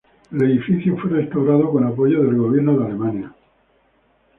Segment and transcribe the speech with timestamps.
[0.31, 3.35] El edificio fue restaurado con apoyo del gobierno de Alemania.